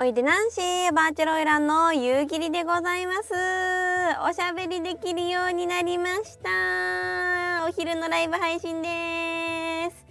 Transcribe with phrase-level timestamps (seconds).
[0.00, 0.60] おいでなんし
[0.94, 3.32] バーチャルオイランの夕霧でございます。
[4.30, 7.66] おしゃべりできるようになりました。
[7.66, 10.06] お昼のライブ配信です。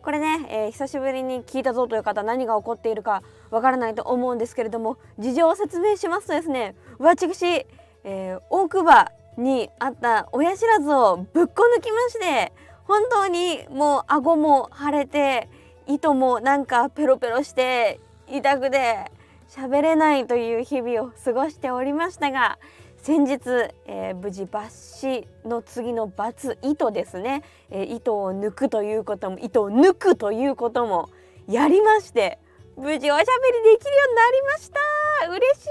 [0.00, 7.66] これね、えー、久しぶりに聞いたぞという方何が起こっているかわからないと思うんですけれども事情を説明しますとですね私、
[8.04, 9.10] えー、大久保
[9.42, 12.52] にあった親知らずをぶっこ抜きまして
[12.84, 15.48] 本当にもう顎も腫れて
[15.88, 17.98] 糸もなんかペロペロして
[18.28, 19.10] 痛くて
[19.54, 22.58] 喋れないという日々を過ごしておりましたが
[22.96, 23.40] 先日、
[23.86, 31.10] えー、無事抜歯の次の抜糸ですね、えー、糸を抜くということも糸を抜くということも
[31.48, 32.38] やりまして
[32.76, 34.80] 無事おしゃべりできるようになりました。
[35.28, 35.66] 嬉し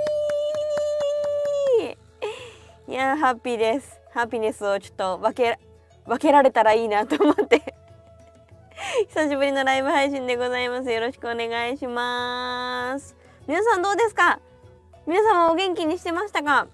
[2.87, 2.91] い。
[2.91, 3.99] いやハッピーです。
[4.13, 5.57] ハピネスをちょっと分け
[6.05, 7.73] 分けられたらいいなと思って。
[9.09, 10.91] 久しぶりのライブ配信でございます。
[10.91, 13.20] よろしくお願いします。
[13.47, 14.39] 皆さんどうですか？
[15.07, 16.67] 皆様お元気にしてましたか？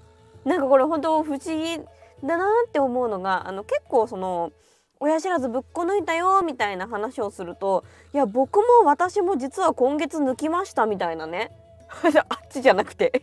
[0.45, 1.77] なんかこれ本当不思議
[2.23, 4.51] だなって思うのがあの結構その
[4.99, 7.83] 親知らずぶっこ抜いたよみたいな話をすると
[8.13, 11.51] いや僕も私も実は今月抜きましたみたいなね。
[12.29, 13.13] あっちじゃなくて。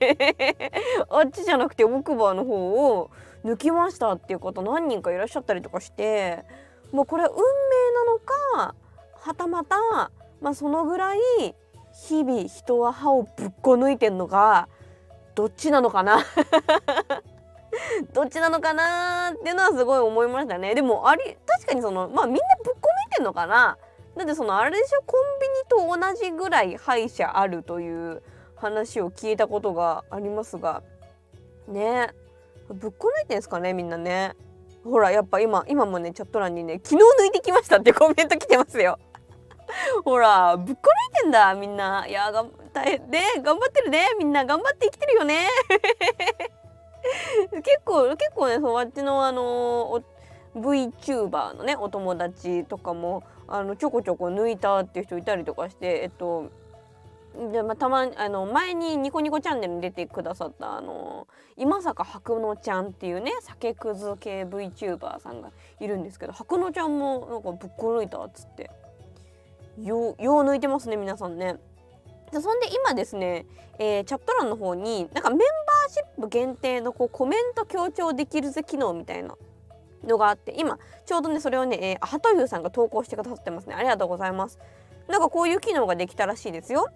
[1.11, 3.11] あっちじゃなくて奥歯の方を
[3.45, 6.45] 抜きましたっていう方何人かいらっしゃったりとかして
[6.93, 8.75] もうこれ運命なのか
[9.21, 9.77] はたまた、
[10.41, 11.19] まあ、そのぐらい
[12.09, 14.69] 日々人は歯をぶっこ抜いてんのか
[15.35, 16.19] どっちなのかな？
[18.13, 20.75] どっちなのかなっていうのはすごい思いましたね。
[20.75, 23.79] でもあり確かにそのまあみんなぶっこ抜いてんのかな。
[24.17, 28.23] だってそのあれでしょコンビニと同じぐらい歯医者あるという
[28.55, 30.83] 話を聞いたことがありますが。
[31.67, 32.11] ね。
[32.69, 34.37] ぶっこ抜いてんすかねみんなね。
[34.85, 38.99] ほらやっぱ今今もねチャット欄にね昨日抜いてきましたってコメント来てますよ。
[40.05, 40.83] ほらぶっこ
[41.15, 42.07] 抜いてんだみんな。
[42.07, 44.07] いやが大変ね頑張ってるね。
[44.19, 45.47] みんな頑張って生きてるよね。
[47.51, 50.03] 結構結構ねそうあっちのあの
[50.57, 56.51] VTuber のねお友達とかもあのちょこちょこ抜いたっていう人いたりとかしてえっと
[57.51, 61.27] でまあ、たまあの前にニコニコチャンネルに出てくださったあの
[61.57, 68.71] 今坂白野ちゃんっていうね酒くず系 VTuber さんがいるんですけど白野ちゃんもなんかぶっこ抜いたっつって。
[69.83, 71.57] よよう抜いてますね皆さんね。
[72.33, 73.47] でそんで今ですね、
[73.79, 79.37] えー、チャット欄の方になんかメンバーシップ限定のこうコメント強調できるぜ機能みたいな
[80.05, 83.75] のがあって今ちょうどねそれをね、えー、ハトユーさんが投稿してくださってますね。
[83.75, 84.59] ありがとうございます。
[85.09, 86.89] なんかこういう機能ができたらしいですよ。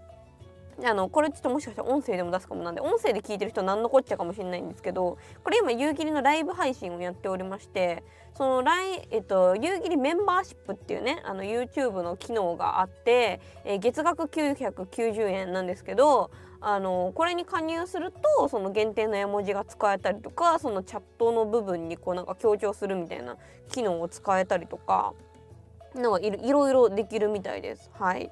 [0.85, 8.05] あのこれちょっともしかしたら音声でも出すかもなんで音声で聞いてる人何のこっちゃかもしれないんですけどこれ今夕霧のライブ配信をやっておりまして
[8.37, 16.31] そのライ、えっと、夕霧メンバーシップっていうねあの YouTube の機能があって、えー、月額990円なんですけど
[16.61, 23.37] あのこれに加入するとその限定の絵文字が使えたりとかそのチャットの部分にこうなんか強調するみたいな
[23.73, 25.15] 機能を使えたりとか
[25.95, 27.91] なんかいろいろできるみたいです。
[27.95, 28.31] はい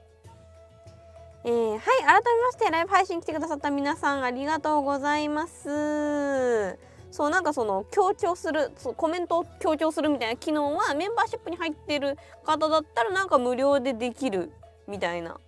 [1.46, 6.76] えー、はい改めましてライブ配信来てくださった皆さんありがとうございます
[7.12, 14.50] そうなんかその強調するそうコメントを強調するみたいな機能はメンバーシップに入ってる方だったらなんか無料でできる
[14.88, 15.38] みたいな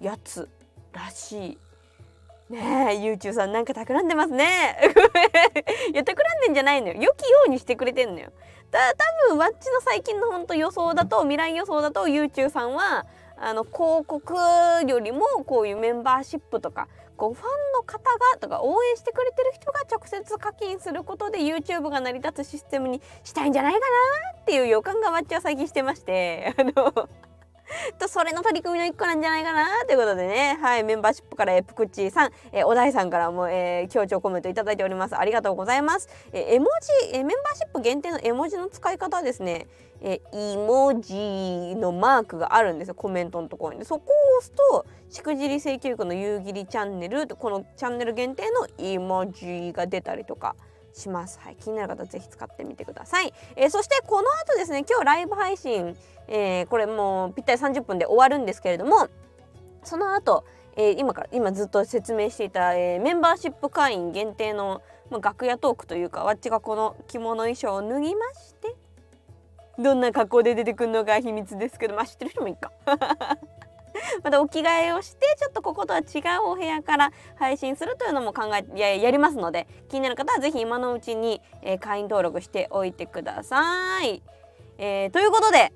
[0.00, 0.48] やつ
[0.92, 1.58] らしい
[2.50, 4.78] ねえ、ゆうちゅうさんなんか企んでますね。
[5.92, 6.94] いや、企んでんじゃないのよ。
[6.94, 8.30] 良きようにしてくれてんのよ。
[8.70, 13.04] た多分わっちの最近のほんと予想だと、未来予想だと、ゆうちゅうさんは、
[13.38, 14.34] あの広告
[14.86, 17.98] よりもこういうメンバーシップとかこうファンの方
[18.32, 23.84] がとか応援してくれてる人が直接課金することで YouTube が成り立つシステムにしたいんじゃないかな
[24.40, 27.08] っていう予感がわっちは最近してましてあの
[27.98, 30.58] とそれの取り組みの一個なんじゃないかなということでね。
[30.60, 35.16] はいメンバーシップから、えプクチーさん、えおだいさんからも、えー、強調コメントいただいております。
[35.16, 36.68] ありがとうございます、え絵文
[37.10, 39.66] 字、えメンバーシップ限定の絵文字の使い方はですね
[40.00, 42.94] えイモジのマークがあるんですよ。
[42.94, 43.84] コメントのところに。
[43.84, 50.54] そこを押すとしくじり性教育の夕霧チャンネルこのチャンネル限定のイモジが出たりとか。
[50.96, 51.38] します。
[51.40, 53.32] はい、気になる方ぜひ使ってみてください。
[53.54, 55.96] えー、そしてこの後ですね、今日ライブ配信、
[56.28, 59.08] えー、これもうぴったり30分で終わるんですけれども、
[59.84, 60.44] その後、
[60.76, 68.76] えー、今から今ずっと説明していた、えー、メンバーシップ会員限定の、まあ、楽屋トークというかわっちがこの着物衣装を脱ぎまして
[69.78, 72.72] どんな格好で出てくるのか秘密ですけどまあ知ってる人もいいか
[74.22, 84.22] またお着替えをしてちょっとこことは違うお部屋から配信するというのも考えややりますので気になる方は是非今のうちに、えー、会員登録しておいてください。
[84.78, 85.72] えー、ということで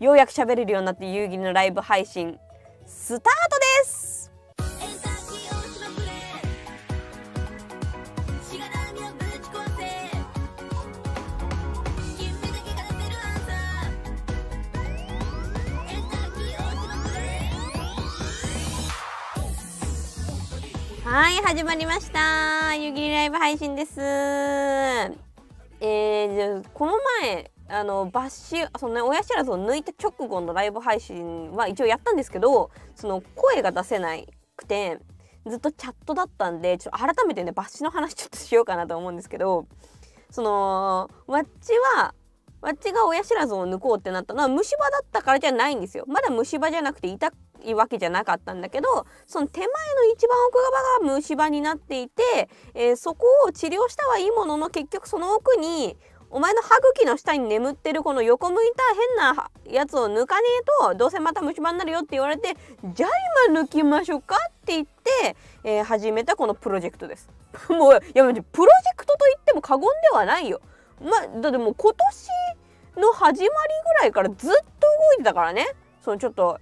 [0.00, 2.38] ようやく喋れるようになって夕霧のライブ配信
[2.86, 4.17] スタートです
[21.10, 22.74] はい始まりました。
[22.74, 23.98] 湯切りライブ配信です。
[23.98, 34.10] えー、この前あのバッシュそのね親知らずを抜いた直後のライブ配信は一応やったんですけどその声が出せな
[34.54, 34.98] くて
[35.46, 39.66] ずっとチャットだったんでちょっと改めてねバッシュの話ちょっとしようかなと思うんですけど
[40.30, 42.14] そのわっちは
[42.60, 46.04] わっちが親知らずを抜こうってなったのは虫歯だったからじゃないんですよ。
[46.06, 47.32] まだ虫歯じゃなくて痛
[47.64, 49.72] いわけじゃなかったんだけどその手前の
[50.14, 50.58] 一番奥
[51.02, 55.96] 側が虫歯になっていて、えー、そこを治療したはいいものの結局その奥に
[56.30, 58.82] お前の歯茎の下に眠ってるこの横向いた
[59.26, 62.56] 変なやつを抜かねえとどうせまた虫歯になるよって言われて
[62.94, 63.10] じゃあ
[63.48, 67.30] 今抜きましょうかって言って、えー、始めたこのプロジェクトです。
[67.70, 68.42] もういやプロジェ
[68.94, 70.60] クトと言っても過言ではないよ。
[71.00, 73.48] まだってもう今年の始まり
[73.86, 75.66] ぐらいからずっと動いてたからね
[76.02, 76.58] そのちょっと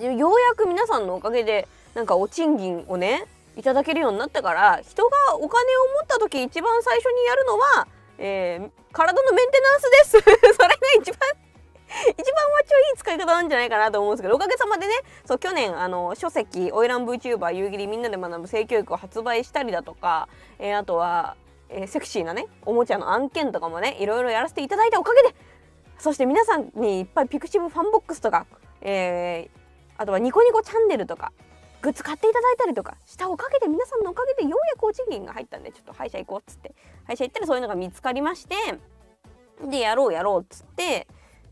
[0.00, 3.26] ようやく皆さんのおかげでなんかお賃金をね
[3.56, 7.88] いただけるようになったから人がお金を持った時一番最初にやるのは、
[8.18, 10.54] えー、体のメンテナンスです。
[10.54, 11.18] それが一番
[11.86, 14.92] 一番わっちはいい使い方なんじゃないかなと思うんですけどおかげさまでね
[15.24, 21.36] そう去年あの書籍「オイラン VTuber 夕霧みんなで学ぶ性教育」を発売したりだとか、えー、あとは、
[21.68, 25.34] えー、セクシーなねおもちゃの案件とかもねいろいろやらせていただいたおかげで
[25.98, 28.46] そして皆さんにいっぱいピクシブファンボックスとか、
[28.80, 29.63] えー、
[29.96, 31.32] あとはニコニコチャンネルとか
[31.82, 36.74] グッズ買っていただいたりとかしたおかげで皆さんのおかげでようやくお賃金が入ったんでちょっと歯医者行こうっつって。
[37.06, 38.56] 歯医者行ったらそういうのが見つかりまして
[39.66, 41.06] でやろうやろうっつって。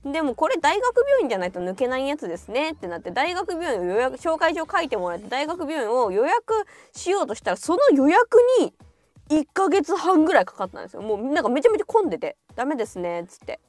[0.05, 6.55] でもこれ大学病院じゃないと抜けないやつですねってなって大学病院を予約紹介状書いてもらって大学病院を予約
[6.93, 8.75] しようとしたらその予約に
[9.29, 11.03] 1ヶ月半ぐらいかかったんですよ。
[11.03, 13.61] もうなんかめちゃめちゃ混んでてダメですねっつって。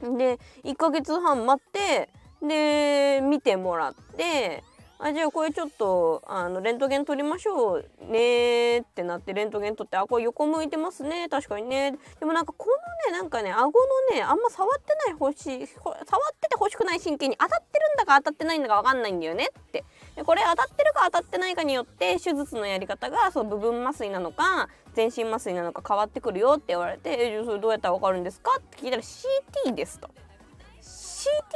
[0.00, 2.08] で1ヶ月半待って
[2.46, 4.62] で見てもらって
[5.04, 12.66] あじゃあこれちょっとあのレントゲン撮りましょうねってなってレントゲン撮ってあこれ横向いてますね確かにねでもなんかこ
[13.10, 15.96] のねなんかね顎のねあんま触ってない欲しい触っ
[16.40, 19.84] てて欲しくない神経に当たってるんだか当たってないんだか分かんないんだよねって
[20.14, 30.08] でこれ当たってるか当たってないかによって手術のやり方がそう部分麻酔なのか全身麻酔なのか変わってくるよって言われて「えそれどうやったら分かるんですか?」って聞いたら CT ですと。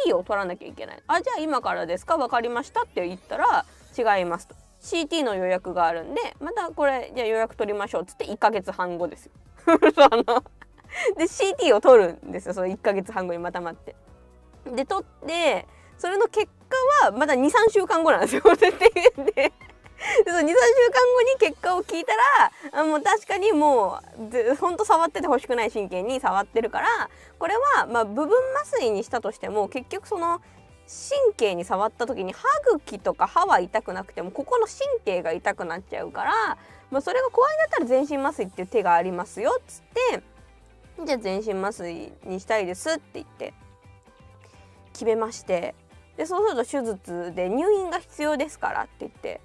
[0.07, 1.03] CT を取らなきゃいけない。
[1.07, 2.17] あじゃあ今からですか？
[2.17, 3.65] 分かりましたって言ったら
[3.97, 4.55] 違いますと。
[4.83, 9.33] CT の予約があるんでまたこれじゃあ予約取りましょうっつって1ヶ月半後ですよ。
[11.17, 12.55] で CT を取るんですよ。
[12.55, 13.97] その1ヶ月半後にまた待って。
[14.71, 15.67] で取って
[15.99, 16.47] それの結
[17.01, 18.43] 果はまだ23週間後なんですよ。
[18.53, 18.73] って
[19.17, 19.53] 言って
[20.26, 22.12] 23週間後に結果を聞いた
[22.75, 26.88] らもう確かにもうほんと触っててほしくない神経に触ってるから
[27.38, 30.40] これはまあ部分麻酔にしたとしても結局その
[30.87, 32.43] 神経に触った時に歯
[32.78, 36.32] 茎とか歯は痛くなくてもここの神経が痛くなっちゃうから、
[36.90, 39.82] まあ、それが怖いんだったら全身麻酔っていう手がありますよっつっ
[40.12, 40.22] て
[41.04, 43.52] じゃあ全身麻酔にしたいですって言って
[44.93, 45.75] 決めまして
[46.16, 49.40] でそうすると手術で入院が必要ですからって言って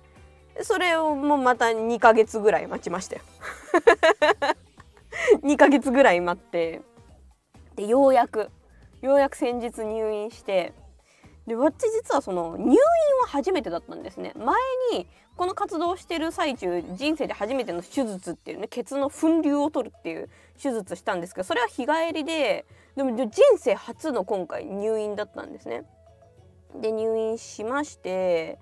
[0.62, 3.22] それをもうまた2ヶ月ぐらい待ちましたよ
[5.44, 6.82] 2ヶ月ぐらい待って。
[7.76, 8.50] でようやく
[9.02, 10.74] ようやく先日入院して。
[11.48, 12.78] で私実はその入院
[13.22, 14.34] は初めてだったんですね。
[14.36, 14.56] 前
[14.94, 20.30] にこの活動してる最中人生で初めての手術っていうねケツの粉瘤を取るっていう
[20.62, 22.66] 手術したんですけどそれは日帰りで
[22.96, 25.84] でも人生初の今回入院だったんですね。
[26.80, 28.60] で入院しまして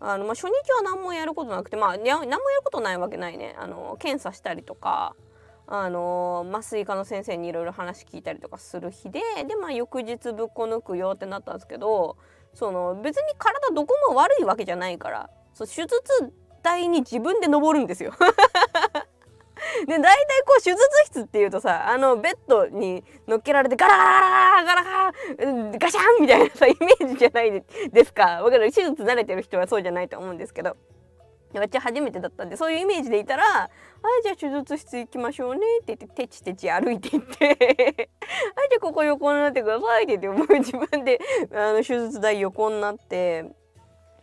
[0.00, 3.54] あの、まあ、初日は何もやることなくてまあ何もやることないわけないね。
[3.58, 5.14] あの検査したりとか
[5.66, 12.16] あの麻酔科の先生にいろいろ話聞いたりとかする日ででまあ翌日ぶっこ抜くよってなったんですけど
[12.54, 15.98] その別に体どこも悪いわけじゃないからそ手術
[16.62, 18.12] 台に自分で登るんですよ。
[19.86, 25.12] で大体こう手術室っていうとさあのベッドに乗っけられてガラガラガラガラ
[25.78, 28.42] ガシャンみたいなさイメージじゃないですか。
[28.42, 28.72] わかる？
[28.72, 30.76] 手術慣れてる人はそうじゃないと思うんですけど。
[31.54, 33.70] 私初めてだったんでそういうイメージでいたら「は
[34.20, 37.56] いじゃあ手術室行きましょうね」って言ってテチテチ歩いていって「はい
[38.68, 41.18] じゃあここ横になってください」って言ってもう自分で
[41.54, 43.46] あの手術台横になって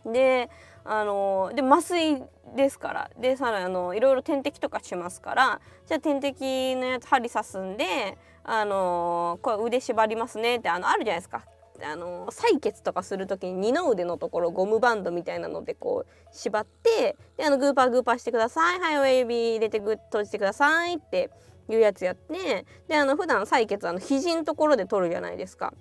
[0.06, 0.48] で
[0.84, 2.22] あので麻酔
[2.54, 3.10] ですから。
[3.18, 5.60] でさらにあのいろいろ点滴とかしますから。
[5.86, 11.44] じゃあ点滴のやつ針刺すんであのこれ腕縛りますねってあのあるじゃないですか。
[11.82, 18.78] あの採血とかする時に二の腕のところゴムバンドみたいなのでこう縛ってであのグーパーグーパーしてください。
[18.78, 21.30] はい親指入れてグッ閉じてくださいって
[21.68, 25.74] いうやつやってであの普段採血あの肘のところで取るじゃないですか。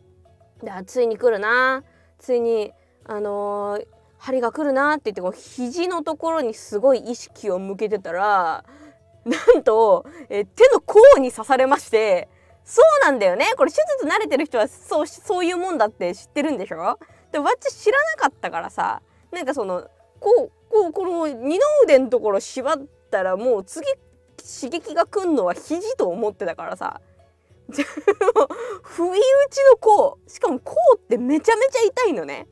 [0.64, 1.84] でついに来るな。
[2.18, 2.74] ついに
[3.06, 3.88] あのー
[4.24, 8.64] 針が来るなって言ってこう肘のところにすごい意識を向けてたら
[9.26, 12.30] なんとえ手の甲に刺されまして
[12.64, 13.46] そうなんだよね。
[13.58, 16.98] これ手術慣れてる人はそうそういうもんだって知ってるんでしょ？
[17.34, 19.02] でわっち知らなかったからさ
[19.32, 19.90] なんかその
[20.22, 22.78] こうこうこの二の腕のところ縛っ
[23.12, 23.86] たらもう次
[24.38, 27.02] 刺激が来んのは肘と思ってたからさ。
[28.84, 29.14] 不意打
[29.50, 32.46] ちの甲しかも甲ってめちゃめちゃ痛いのね、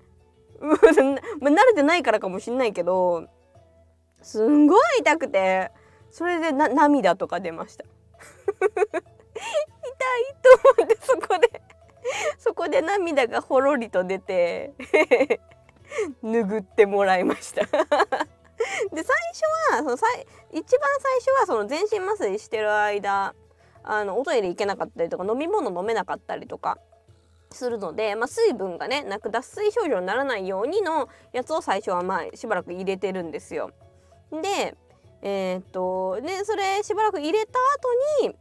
[1.41, 3.27] 慣れてないからかもしんないけど
[4.21, 5.71] すんごい痛くて
[6.11, 7.85] それで涙とか出ました。
[8.61, 8.75] 痛い
[10.41, 11.61] と思ってそこで
[12.37, 14.73] そこで涙がほろりと出て
[16.23, 17.65] 拭ってもらいました。
[17.65, 17.81] で最
[18.91, 20.05] 初はそのさ
[20.51, 23.33] 一番最初はその全身麻酔してる間
[23.83, 26.77] あのおトイレ行けなかったりとか飲み物飲めなかったりとか
[27.55, 33.71] するので、まあ、水分がねなく脱水症状にならないようにのやつを最初はまあしばらく入れてるんですよ。
[34.31, 34.75] で
[35.21, 37.51] えー、っとでそれしばらく入れた
[38.21, 38.35] 後に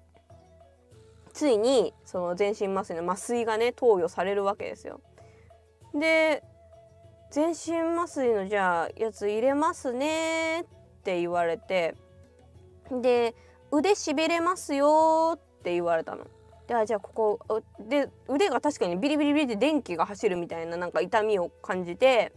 [1.32, 5.00] ついにその全身麻酔の麻酔がね投与されるわけですよ。
[5.94, 6.42] で
[7.30, 10.64] 全身麻酔のじゃあやつ入れますねっ
[11.04, 11.94] て言われて
[12.90, 13.34] で
[13.70, 16.26] 腕しびれますよって言われたの。
[16.66, 22.32] でじゃあここで腕が確かにビリビリビリって電気が走るみたいななんか痛みを感じて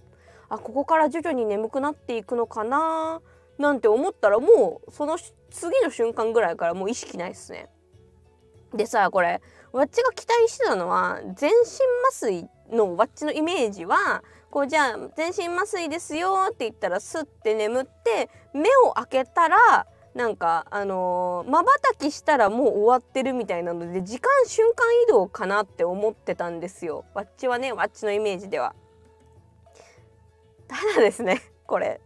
[0.50, 3.22] あここから徐々に眠くなっていくのかな
[3.58, 5.18] なんて思ったらもうその
[5.50, 7.70] 次の瞬間ぐらいからもう意識ないっすね。
[8.74, 11.66] でさこれわっちが期待してたのは全身
[12.10, 27.06] 麻酔のわっちのイメージはこうじゃあ全身麻酔ですよって言ったらスッて眠って目を開けたらなんかあのまばたきしたらもう終わってるみたいなので時間瞬間移動かなって思ってたんですよ。
[27.16, 28.76] わっちはねわっちのイメージでは。
[30.68, 32.00] ただですねこれ。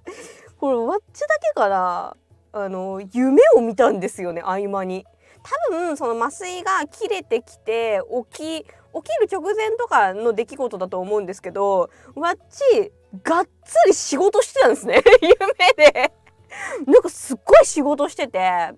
[0.57, 2.17] これわっちだけから
[2.53, 5.05] あの夢を見たんですよね合間に。
[5.43, 8.67] 多分その麻酔が切れてきて起き起
[9.03, 12.91] きる直前とかの出来事だと思うんですけどわっち
[13.23, 15.01] がっつり仕事してたんですね。
[15.21, 16.13] 夢で。
[16.85, 18.73] なんかすっごい仕事してて。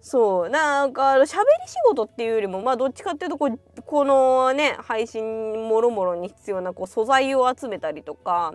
[0.00, 0.48] そう。
[0.48, 1.26] なんか喋り
[1.66, 8.54] 仕事っていうよりもまあどっちかっていうとこうこのね配信もろもろに必要なこう素材を集めたりとか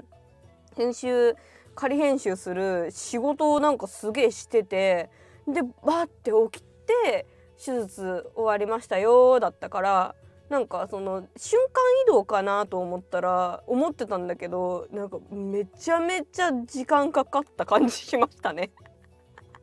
[0.76, 1.36] 編集
[1.74, 5.10] 仮編集する仕事をなんかすげえしてて
[5.48, 7.26] でバッて起きて
[7.64, 10.16] 手術終わりましたよだったから
[10.50, 18.72] なんかその瞬間移動かなと思ったら思ってたんだけどなんかめちゃめちゃ時間かかった感じしましたね。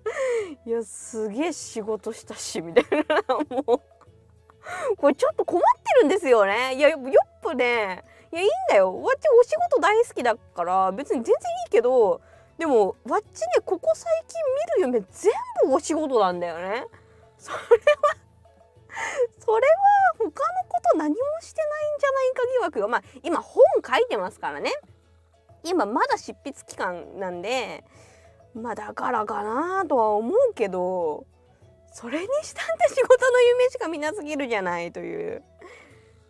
[0.67, 3.23] いやすげえ仕事したしみたいな。
[3.57, 3.81] もう。
[4.97, 6.75] これちょっと困ってるんですよね。
[6.75, 8.05] いやよっぽね。
[8.33, 8.95] いやいいんだよ。
[9.03, 11.35] わっちお仕事大好きだから別に全然い
[11.69, 12.21] いけど
[12.59, 14.41] でもわっちねここ最近
[14.81, 15.33] 見る夢全
[15.67, 16.87] 部お仕事なんだよね。
[17.39, 18.24] それは
[19.39, 20.31] それは他の
[20.69, 24.73] こと何もしてないんじゃないか疑惑がまあ今本書いてますからね。
[25.65, 27.85] 今まだ執筆期間なんで
[28.55, 31.25] まあだからかなとは思うけど
[31.91, 35.43] それにしたって仕事の夢しか見なすぎるじゃないという。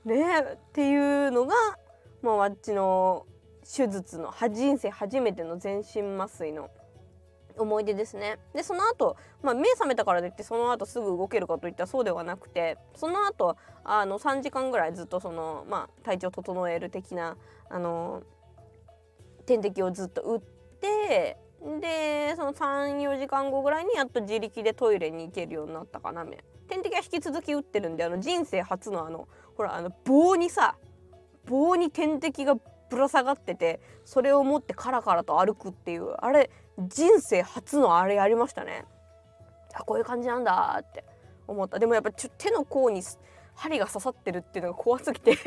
[0.04, 1.54] ねっていうのが
[2.22, 3.26] まあわっちの
[3.64, 6.70] 手術の人生初めての全身麻酔の
[7.58, 8.38] 思い出ですね。
[8.54, 17.36] でその後、まあ目覚めたからといってその後すぐ動けるかといったらそうではなくてその後あの3時間ぐらいずっとその、まあ、体調整える的な
[17.70, 18.22] あの
[19.46, 20.40] 点滴をずっと打っ
[20.80, 21.36] て
[21.80, 26.24] でその34時間後ぐらいにやっと自力でトイレに行けるようになったかな
[26.68, 30.76] 点滴は引き続き打ってるんであの人生初のあのほらあの棒にさ
[31.46, 32.56] 棒に点滴が
[32.90, 38.84] ぶら下がっててそれを持ってカラカラと歩くっていうあれ人生初のあれやりましたね。
[39.74, 41.04] あこういう感じなんだって。
[41.46, 41.78] 思った。
[41.78, 43.02] でもやっぱちょ手の甲に
[43.54, 45.38] 針が刺さってるっていうのが怖すぎて。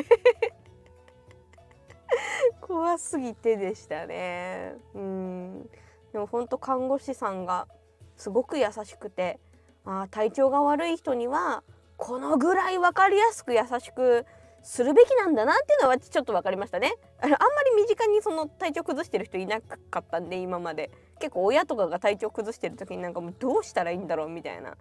[2.62, 4.76] 怖すぎてでしたね。
[4.94, 5.70] うん。
[6.14, 7.68] でもほんと看護師さんが
[8.16, 9.40] すごく優しくて
[9.86, 11.64] あ体調が悪い人には
[11.98, 14.26] このぐらい分かりやすく優しく
[14.68, 16.94] するべきなんだなっていうのはちょっと分かりましたね。
[17.22, 20.92] ああんまり身近にその体調崩してる人いなかったんで今まで。
[21.20, 24.76] 結構親とかが体調崩してる時になんかもうどうしたらいいんだろうみたいな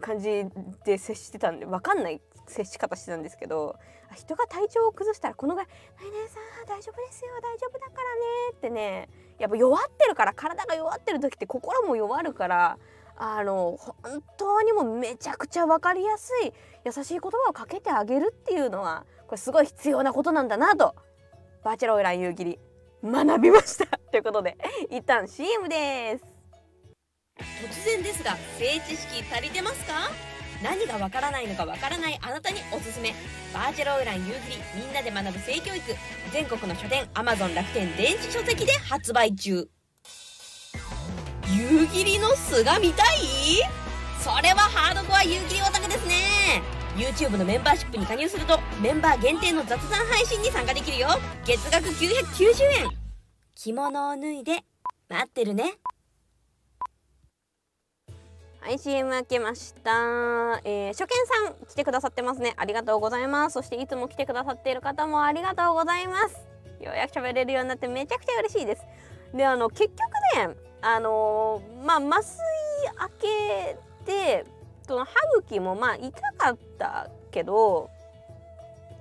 [0.00, 0.46] 感じ
[0.86, 3.76] で接してたんで分かんない接し方してたんですけど
[4.14, 8.22] 人が体調を崩したらこのぐらい「ねえねえさん大丈夫ですよ大丈夫だからね」
[8.56, 9.08] ってね。
[9.38, 12.78] やっぱ弱ってるから体が弱ってる時って心も弱るから
[13.16, 16.52] あの本当にもめちゃくちゃ分かりやすい
[16.84, 20.94] 優しい言葉をかけてあげるっていうのはこれすごい必要なことなんだなと
[21.62, 22.58] バーチャルオイラン夕霧
[23.04, 23.86] 学びました。
[24.10, 24.56] ということで
[24.90, 26.24] 一旦 CM です。
[27.38, 30.10] 突然ですが性知識足りてますか？
[30.62, 33.14] 何がわからないのかわからないあなたにおすすめ。
[33.52, 35.82] バーチャルオイラン夕霧みんなで学ぶ性教育。
[36.32, 39.68] 全国の書店 Amazon 楽天電子書籍で発売中。
[41.72, 43.16] 夕霧の巣が見たい？
[44.20, 46.62] それはハードコア夕霧オタクですね。
[46.98, 51.08] YouTube のメンバーシップに加入するとメンバー限定の雑談配信に参加できるよ。
[51.46, 52.90] 月額990円。
[53.54, 54.64] 着物を脱いで
[55.08, 55.72] 待ってるね。
[58.60, 62.52] はい CM 開けました、えー、初見さん来てくださってますね。
[62.58, 63.54] ありがとうございます。
[63.54, 66.36] そしていつも来てくださっている方もありがとうございます。
[66.84, 68.82] ようやく喋れるようになってめちゃくちゃ嬉しいです。
[69.32, 69.88] であの結
[70.36, 72.38] 局ねあのー、まあ麻酔
[72.96, 74.44] 開けて
[74.86, 77.88] その歯茎もまあ痛かったけど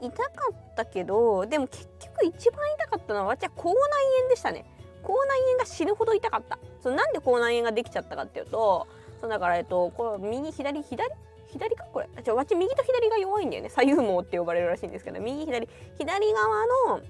[0.01, 3.75] 痛かったけどでも結局一番痛かったのは私は口内
[4.19, 4.65] 炎でしたね。
[5.03, 6.59] 口内炎が死ぬほど痛かった。
[6.81, 8.87] そのなんで口内炎ができちゃったかっていうと
[9.19, 11.09] そうだからえっとこれ右左左
[11.51, 12.09] 左かこれ。
[12.23, 13.69] じゃわち右と左が弱いんだよね。
[13.69, 17.01] 左右網って呼ばれるらしいんですけど右左左側の、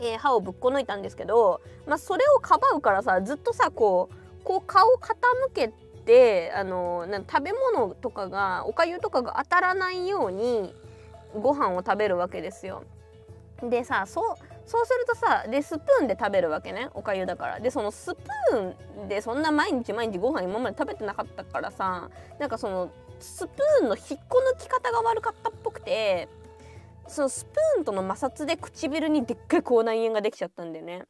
[0.00, 5.14] えー、歯をぶっこ抜いたんですけどまあそれをかばうからさずっとさこうこう顔傾
[5.52, 5.72] け
[6.04, 10.74] てあのな食べ物とかがおかゆとかが当たらないように
[11.34, 12.84] ご飯を食べるわけですよ。
[13.62, 14.24] でさそう
[14.66, 26.28] そうするとさでスプーンで食べるわけねおかゆだからでそのスプーンでそんな毎日毎日ご飯今まで食べてなかったからさなんかそのスプーンの引っこ抜き方が悪かったっぽくて
[27.08, 31.04] そのスプーンとの摩擦で唇にでっかい口内炎ができちゃったんだよね。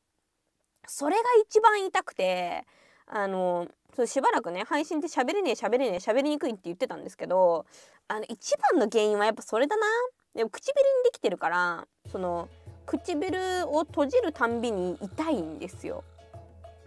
[0.87, 2.64] それが一番痛くて
[3.07, 7.67] あのそしばらくね配信で喋れねえ喋れねえ喋りにくいって言ってたんですけど
[8.06, 9.87] あの一番の原因はやっぱそれだな。
[10.34, 12.49] でも唇にできてるからその
[12.87, 16.04] 唇を閉じるたんびに痛いんですよ。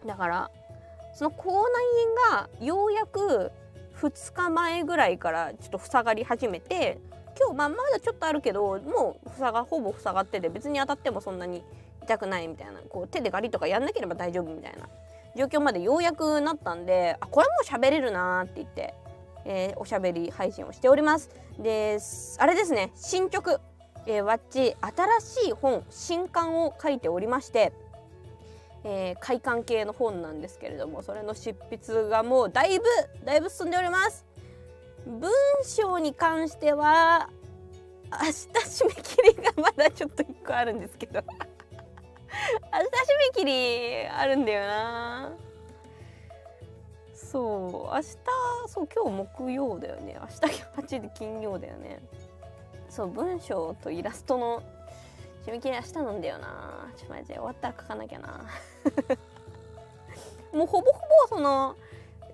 [0.06, 0.52] だから
[1.14, 1.56] その口内
[2.32, 3.52] 炎がようやく
[4.00, 7.00] 2日前ぐらいからちょっと塞がり始めて
[7.42, 11.64] 今日まあまだちょっとあるけどもう塞がほぼ塞がってて別に当たってもそんなに
[12.04, 12.80] 痛くないみたいな。
[12.90, 14.88] こう手でガリとかやんなければ大丈夫みたいな。
[15.36, 18.94] 状況までようやくなったんであこれもう喋れるなって言って、
[19.46, 21.30] えー、おしゃべり配信をしております。
[21.58, 22.00] で
[22.38, 23.62] あれですね進捗
[24.08, 27.72] えー、わっち新しい本新刊を書いておりまして、
[28.84, 32.86] えー、快感系の本なんですけれどもそれの執筆がもうだいぶ
[33.24, 34.26] だいぶ進んでおります。
[35.06, 35.32] 文
[35.64, 37.30] 章に関しては
[38.12, 41.24] 明日締め切りがまだちょっと1個あるんですけど。
[42.74, 42.90] 明日締
[43.36, 45.34] め切りあるんだよな。
[47.14, 47.96] そう。
[47.96, 48.18] 明日
[48.68, 50.18] そう今日木曜だよね。
[50.20, 52.00] 明日8で金曜だよね。
[52.90, 54.62] そう文章とイラストの
[55.46, 56.92] 締め切り明日なんだよな。
[56.98, 58.46] ちょっと待って終わったら書かなきゃな。
[60.54, 61.76] もうほぼほぼその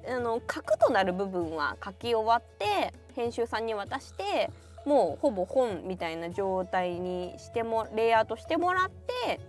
[0.10, 4.50] あの書くとなる部分は書き終わって編集さんに渡して
[4.86, 8.90] もうほぼ本みたいな状態にしてもレイアウトしてもらっ
[9.26, 9.40] て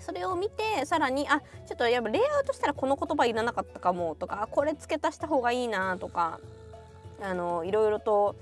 [0.00, 6.40] それを見てさらにあちょっとやっぱレイアウトしたらこの言葉いらなかったかもとかこれ付け足した方がいいなとか
[7.20, 8.36] あのいろいろと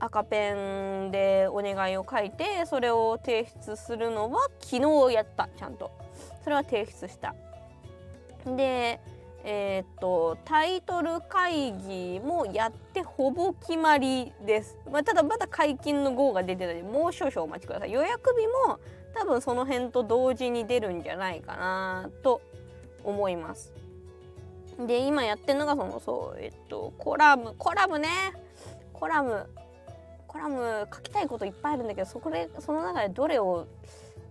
[0.00, 5.90] 赤ペンでお願いを書いてそれを提出するのは昨日やったちゃんと。
[6.42, 7.34] それは提出した。
[8.46, 9.00] で
[9.50, 17.92] えー、っとタイトル会議もやってほぼ決まりです、まあ、ただまだ解禁の号が出てたのでもう少々お待ちください。
[17.92, 18.78] 予約日も
[19.14, 22.42] 多分その辺と同時に出るんじゃないかなと
[23.02, 23.72] 思います。
[24.86, 27.54] で今やってるのがそのそうえっとコラム。
[27.56, 28.08] コラムね。
[28.92, 29.46] コラム。
[30.26, 33.66] コラム書きたいこといっぱいあるんだけどそこでその中でどれを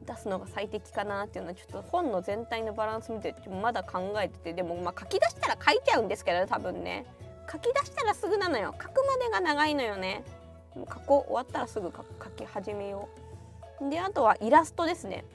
[0.07, 7.05] 出すのが最適かなっていうのはちょっと本の全体のバランス見てまだ考えててでもまあ書き出したら書いちゃうんですけどね多分ね。
[7.51, 8.73] 書き出したらすぐなのよ。
[8.81, 10.23] 書くまでが長いのよね。
[10.75, 13.09] 書こう終わったらすぐ書き始めよ
[13.81, 13.89] う。
[13.89, 15.25] であとはイラストですね。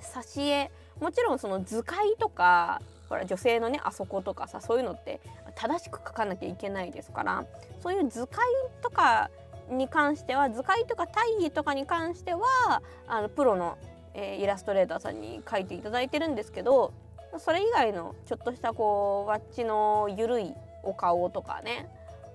[0.00, 0.70] 挿絵。
[1.00, 5.20] もちろんその図解とかほら女性のねあそことかさそういうのって
[5.54, 7.44] 正しく書かなきゃいけないですから
[7.82, 8.44] そういう図解
[8.82, 9.30] とか
[9.70, 13.78] に関しては図解とか大義とかに関してはあのプロの、
[14.14, 16.92] えー、イラストレーターさんに描いていただいてるんですけど
[17.38, 21.88] それ以外のちょっとしたこうワッチのゆるいお顔とかね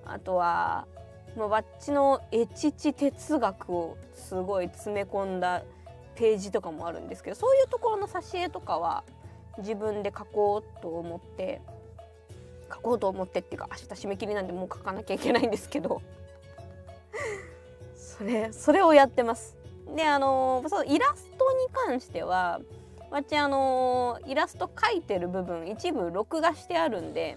[0.04, 0.86] あとは
[1.36, 5.62] もうワッチのエチチ哲学をすごい詰め込んだ
[6.16, 9.04] ページとかもあるんですけどそういうところの挿絵とかは
[9.58, 11.62] 自分で描こうと思って
[12.72, 16.02] 書こうと思ってっていうか明日締め切りなんでもう書かなきゃいけないんですけど
[17.96, 19.59] それそれをやってます。
[19.96, 22.60] であのそうイラストに関しては
[23.10, 27.36] わっちあのイラスト描いてる部分一部録画してあるんで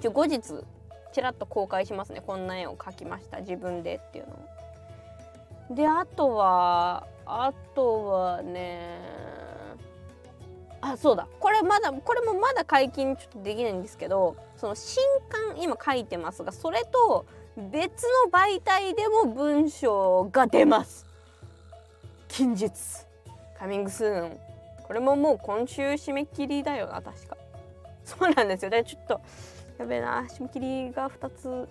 [0.00, 0.64] ちょ後日
[1.12, 2.22] ちらっと公開しますね。
[2.24, 3.40] こんな絵を描きました。
[3.40, 5.74] 自分でっていうのを。
[5.74, 9.00] であとはあとはね
[10.80, 11.26] あそうだ。
[11.40, 17.26] これまだこれもまだ解禁ちょっとできないんですけどその新刊今書いてますがそれと
[17.56, 21.07] 別の媒体でも文章が出ます。
[22.38, 22.70] 近日。
[23.58, 24.38] カミングスーン。
[24.84, 27.36] これももう今週締め切りだよな確か。
[28.04, 28.70] そうなんですよ。
[28.70, 29.20] でちょっと
[29.76, 30.24] やべえな。
[30.30, 31.68] 締め切りが2つ。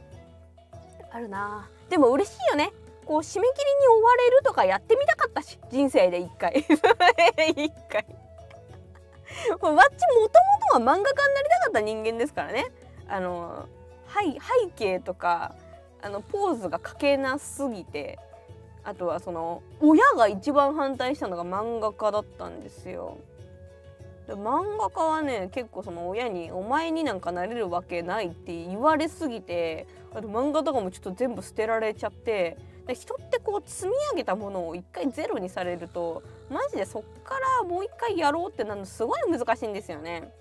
[1.10, 1.69] あるな。
[1.89, 2.73] でも嬉しいよね。
[3.06, 5.58] こう締め切りに追われるとかやってみたかったし。
[5.71, 6.51] 人生で一回。
[6.60, 8.06] 一回。
[9.62, 10.39] もうわっちもと
[10.73, 12.65] もとは漫画家になりたかった人間ですからね。
[13.08, 13.69] あの
[14.10, 15.56] 背背景とか
[16.01, 18.19] あのポーズが描けなすぎて。
[18.88, 23.17] あとはその親が一番反対したのが漫画家だったんですよ。
[24.28, 40.32] で漫画家はね結構その親に「お前になんかなれるわけない」って言われすぎてあと漫画とかもちょっと全部捨てられちゃってで人ってこう積み上げたものを一回ゼロにされるとマジでそっからもう一回やろうってなるのすごい難しいんですよね。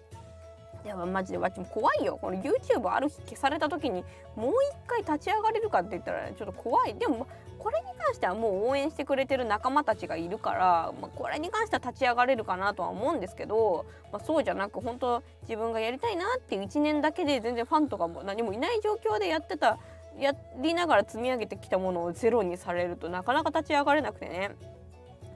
[0.85, 4.05] いやマジでわっちも怖いよこの YouTube ある日消された時に
[4.37, 4.55] もう一
[4.87, 7.27] 回立ち上がれるかって言ったらちょっと怖いでも
[7.59, 19.79] これに関してはもう応援してくれてる仲間たちがいるから、まあ、これに関しては立ち上がれるかなとは思うんですけど、まあ、そうじゃなく本当自分がやりたいなっていう1年だけで全然ファンとかも何もいない状況でやってた
[20.19, 24.57] やりながら積み上げてきたものをゼロにされるとなかなか立ち上がれなくてね。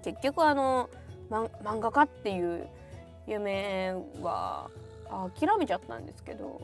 [0.02, 0.88] 結局あの、
[1.28, 2.66] 漫画家っていう
[3.26, 4.70] 夢は
[5.36, 6.60] 諦めちゃったんですけど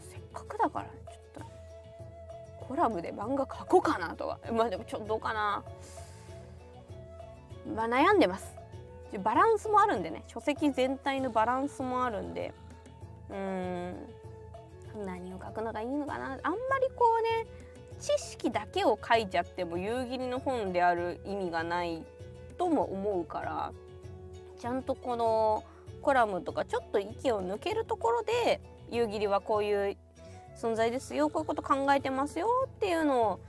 [0.00, 1.03] せっかくだからちょっと
[2.68, 4.38] コラムで漫画描こうかなとは。
[4.52, 5.62] まあでもちょっとどうかな。
[7.74, 8.54] まあ悩んでます。
[9.22, 10.24] バランスもあるんでね。
[10.26, 12.52] 書籍全体のバランスもあるんで。
[13.30, 13.94] うーん。
[15.04, 16.26] 何を書くのがいいのかな。
[16.26, 17.46] あんまりこうね
[18.00, 22.04] 知識だけを書いちゃっても夕霧の本である意味がない
[22.58, 23.72] とも思うから
[24.60, 25.64] ちゃんとこの
[26.02, 29.96] コラムとかちょっと息を抜けるところで夕霧はこういう
[30.56, 33.40] 存在ですよこういうこと考えてますよっていうのを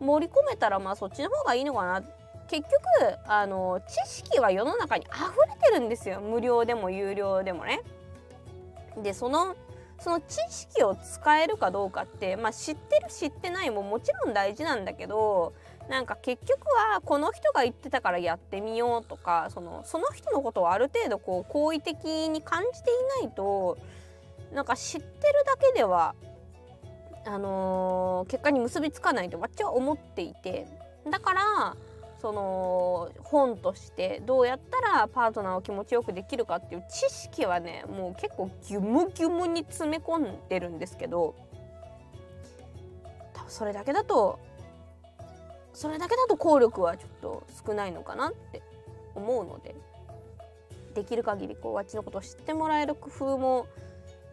[0.00, 2.02] 盛り込めたらまあそっちの方がいいのかな
[2.48, 7.82] 結局あの知識は世の中に溢れてるんですよ無料でも有料でもね。
[9.02, 9.54] でその
[10.00, 15.52] その知識を使えるかどうかって、まあ、知ってる知ってないももちろん大事なんだけど
[15.90, 16.60] なんか結局
[16.92, 23.76] はこの人が言ってたからやってみようとかそのその人のことをある程度こう好意的に感じていないと
[24.54, 26.14] なんか知ってるだけでは
[27.26, 30.66] あのー結果に結びつかないと私は思っていて
[31.10, 31.76] だから
[32.20, 41.34] その本としてどうやったらパートナーを気持ちよくできるかっていう知識はねもう結構ギュムギュムに詰め込んでるんですけど
[43.32, 44.38] 多分それだけだと
[45.72, 48.60] それだけだと効力はちょっと少ないのかなって
[49.14, 49.74] 思うので
[50.94, 53.66] できる限りこうあっちのことを知ってもらえる工夫も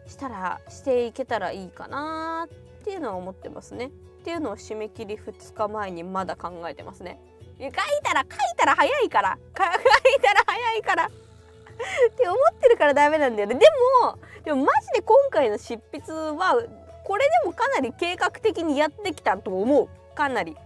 [0.06, 3.86] したらしていけたらいいかなってっていうのは思ってますね。
[3.86, 3.90] っ
[4.24, 7.20] ていうのを締め切り2日前にまだ考えてますね。
[7.58, 13.54] いや書いたら書いたら早いから 書いたら早いからって思ってるからダメなんだよね。
[13.54, 13.66] で
[14.02, 16.62] もでもマジで今回の執筆は
[17.04, 20.56] これでもかなり計画的にやってきたと思うかなり。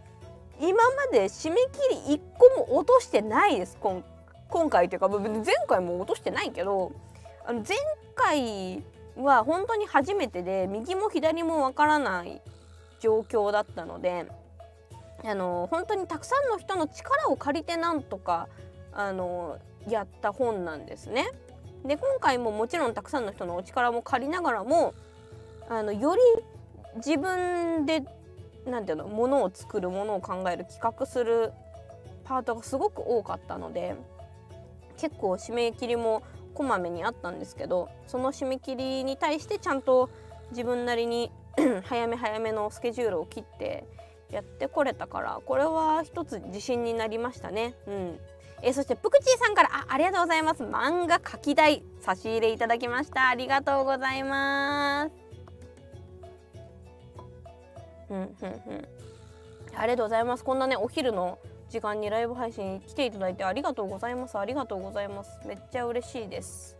[0.60, 4.04] 今まで締め切り1個も落としてないです今
[4.48, 6.92] 今回というか前回も落としてないけど
[7.44, 7.76] あの前
[8.14, 8.84] 回
[9.16, 12.40] は本当に初めてで右も左もわからない
[13.00, 14.26] 状況だったので
[15.24, 18.48] あの本当にたくさんの人の力を借りてなんとか
[18.92, 21.26] あのやった本なんですね。
[21.84, 24.94] で今回ももちろんたくさんの人のお力も借りながらも
[25.68, 26.20] あのより
[26.96, 28.04] 自分で
[28.66, 31.52] なんていうのものを作るものを考える企画する
[32.24, 33.96] パートがすごく多かったので
[34.96, 36.22] 結構締め切りも
[36.52, 40.10] こまめにあったんですけどその締め切りに対してちゃんと
[40.50, 41.30] 自分なりに
[41.84, 43.84] 早め早めのスケジュールを切って
[44.30, 47.74] やってこれたからこれは一つ自信になりましたね。
[47.86, 48.20] うん。
[48.64, 50.62] えーそしてプクチーさんからあありがとうございます。
[50.62, 53.28] 漫画書き台差し入れいただきました。
[53.28, 55.12] ありがとうございます。
[58.08, 58.88] うんうんうん。
[59.74, 60.44] ありがとうございます。
[60.44, 61.38] こんなねお昼の
[61.72, 64.38] 時間にライブ配信来ていただいてありがとうございます。
[64.38, 65.40] ありがとうございます。
[65.46, 66.76] めっちゃ嬉しいです。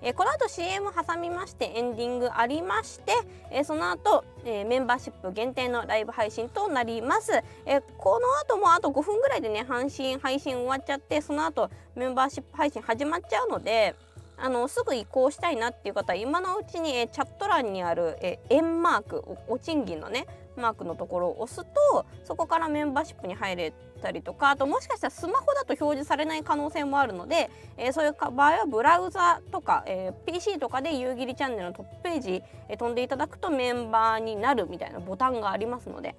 [0.00, 3.12] え、この後 CM 挟みましてエンディングありまして、
[3.50, 7.32] え、その後、え、メンバーシップ限定のライブ配信となります、
[7.66, 13.94] えこの後もあと5分ぐらいでね配信配信終わっちゃってその後メンバーシップ配信始まっちゃうので
[14.36, 20.26] あのすぐ移行したいなっていう方は今のうちに、えチャット欄にある、え円マークお賃金のね
[20.60, 36.14] マークのところを押すとそこからメンバーシップに入れたりとかあともしかしたらスマホだと表示されない可能性もあるので、えー、そういう場合はブラウザとか、えー、PC とかで夕霧チャンネルのトップページ、えー、飛んでいただくとメンバーになるみたいなボタンがありますので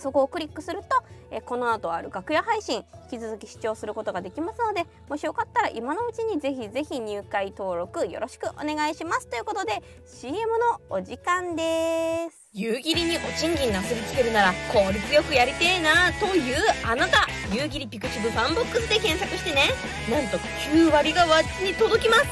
[0.00, 0.86] そこをクリックすると、
[1.30, 9.28] えこの後ある楽屋配信引き続き視聴することができますのでもしよかったら今のうちにぜひぜひ入会登録よろしくお願いします。
[9.28, 12.39] ということで CM のお時間です。
[12.52, 17.28] 夕霧にお賃金なすりつけるなら効率よくやりてえなというあなた。
[17.54, 19.70] 夕霧ピクシブファンボックスで検索してね。
[20.10, 20.36] なんと
[20.74, 22.24] 9割がわっちに届きます。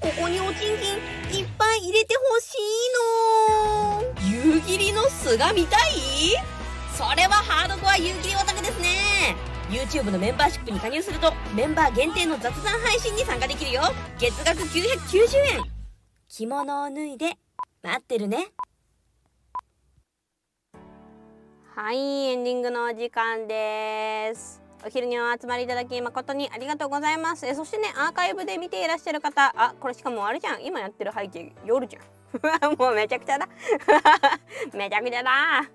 [0.00, 4.56] ここにお賃金いっぱい入れてほしいの。
[4.56, 5.90] 夕霧の巣が見たい？
[6.98, 9.36] それはハードコア有機オタクですね。
[9.70, 13.82] YouTube のメンバーシップに加入するとメンバー限定の雑談配信に参加できるよ。
[14.18, 15.62] 月額990円。
[16.28, 17.36] 着物を脱いで
[17.84, 18.48] 待ってるね。
[21.82, 24.60] はいエンディングのお時間です。
[24.84, 27.46] お昼にお集まりいただき誠にありがとうございます。
[27.46, 30.62] えそしてねアーカイブで見ていらっしゃる方あこれしかもあれじゃん。
[30.62, 32.76] 今やってる背景夜じゃん。
[32.76, 33.48] もうめちゃくちゃだ。
[34.76, 35.70] めちゃくちゃだ。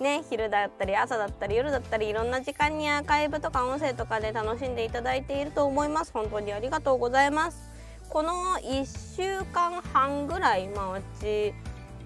[0.00, 6.12] ね昼だったり朝だったり夜だったりいろんな時間にアーカイブとか音声とかで楽しんでいただいていると思います。
[6.14, 7.70] 本当にありがとうございます。
[8.08, 11.52] この1週間半ぐらいまあうち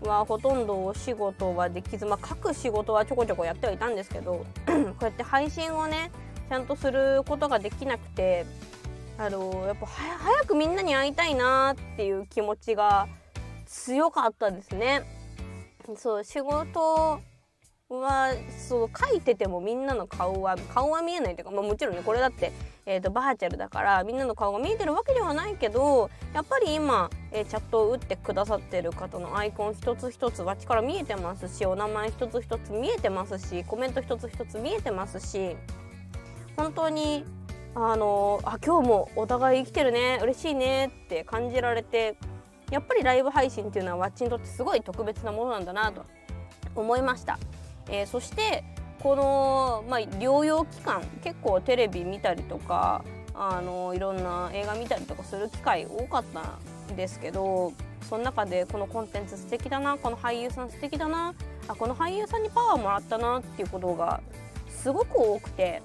[0.05, 6.11] はほとんどお仕事はできずまあ各仕事はちょこちょこやってはいたんですけど こうやって配信をね
[6.49, 8.47] ちゃんとすることができなくて
[9.19, 13.09] あのやっぱ早くみんなに会いたいなっていう気持ちが
[13.67, 15.03] 強かったですね。
[15.97, 17.21] そう仕事
[18.01, 18.35] は
[18.69, 22.53] そう書いててもみんなの顔は顔は見えないというか、まあ、もちろんねこれだって、
[22.87, 35.57] えーと、バーチャルだからみんなの顔が見えてるわけではないけどやっぱり今、えー、チャットを打ってくださってる方のアイコン一つ一つ脇から見えてますしお名前一つ一つ見えてますしコメント一つ一つ見えてますし
[36.57, 37.25] 本当に
[37.75, 42.17] あのあ今日もお互い生きてるね嬉しいねって感じられて
[42.71, 46.05] やっぱりライブ配信っていうのはわっちにとってすごい特別なものなんだなと
[46.75, 47.39] 思いました。
[47.89, 48.65] えー、そして
[49.01, 57.73] この、まあ、療養期間結構テレビ見たりとかあのいろんな映画見たりとかする機会多かったんですけど
[58.09, 61.35] その中でこのコンテンツ素敵だなこの俳優さん素敵だな
[61.69, 64.21] あこの俳優さんにパワーもらったなっていうことが
[64.69, 65.83] すごく多くて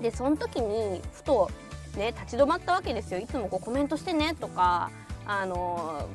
[0.00, 1.50] でその時にふと
[1.96, 3.20] ね立ち止まったわけですよ。
[3.20, 4.90] いつもこうコメントしてねとか
[5.26, 6.08] あの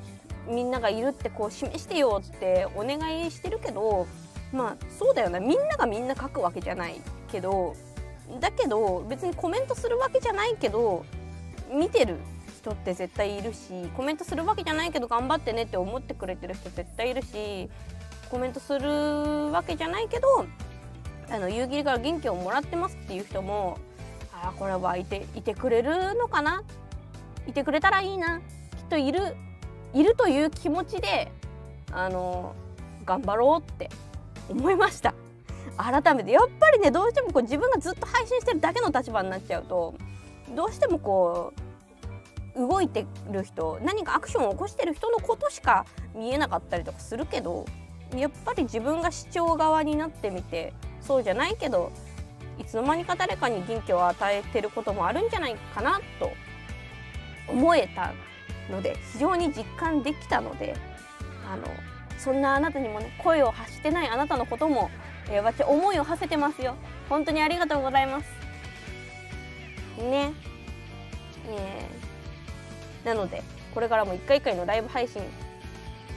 [0.48, 4.08] みんながいるってこう示してよってお願いしてるけど
[4.52, 7.76] まあそうだよなみんながみんな書くわけじゃないけど
[8.40, 11.06] だけど別にコメントするわけじゃないけど
[11.72, 12.18] 見てる
[12.58, 17.70] 人って絶対いるしコメントするわけじゃないけど頑張ってねって思ってくれてる人絶対いるし
[18.30, 20.46] コメントするわけじゃないけど
[21.30, 23.78] あの夕霧から元気をもらってますっていう人も
[24.34, 26.64] ああこれはいていてくれるのかな？
[27.48, 28.40] いてくれたらいいな。
[28.40, 28.44] きっ
[28.90, 29.36] といる
[29.94, 31.32] いるという気持ちで
[31.92, 32.56] あの
[33.06, 33.90] 頑張ろうって
[34.52, 35.14] 思いました。
[35.78, 39.96] 改めてやっぱりねどうしてもこう自分がずっと配信してるだけの立場になっちゃうと
[40.56, 41.62] どうしてもこう
[42.68, 47.66] 動いてる人何かアクションを起こしてる人のことしか見えなかったりとかするけど
[48.16, 51.92] やっぱり自分が視聴側になってみてそうじゃないけど
[52.60, 56.32] いつの間にか誰かに元気を与えてることもあるんじゃないかなと
[57.48, 58.14] 思えた
[58.70, 60.76] ので非常に実感できたので
[61.50, 61.64] あの
[62.24, 64.92] そんなあなたにもね声を発してないあなたのことも、
[65.30, 66.76] えー、私思いを馳せてますよ。
[67.10, 68.30] 本当にありがとうございます。
[69.98, 70.32] ね。
[71.48, 73.42] えー、なので
[73.74, 75.24] これからも一回一回のライブ配信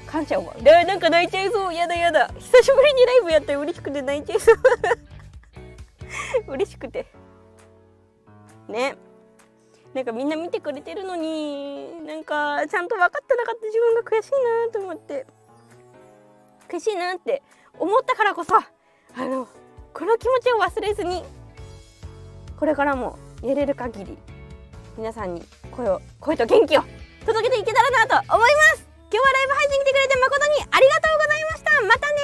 [0.06, 0.54] 感謝を。
[0.60, 1.74] でなんか泣いちゃいそう。
[1.74, 2.28] やだやだ。
[2.38, 4.56] 久しぶりにライブやって嬉しくて泣いちゃいそう。
[6.52, 7.06] 嬉しくて。
[8.68, 8.96] ね。
[9.94, 14.30] なんかみんな見てくれてるのになんかちゃんと分かってなかった自分が悔しい
[14.66, 15.26] なと思って。
[16.68, 17.42] 悔しいなって
[17.78, 18.62] 思ったからこそあ
[19.16, 19.48] の
[19.92, 21.22] この気持ちを忘れずに
[22.58, 24.18] これからもやれる限り
[24.96, 26.82] 皆さんに声を声と元気を
[27.26, 28.86] 届けていけたらなと思います。
[29.10, 31.70] 今日はライブ配信来てくれて誠にありがとうございました。
[31.82, 32.14] またね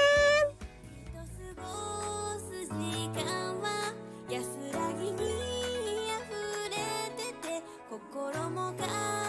[7.89, 9.20] 心もが